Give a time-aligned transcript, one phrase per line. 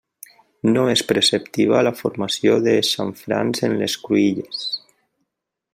[0.67, 4.65] No és preceptiva la formació de xamfrans en les cruïlles.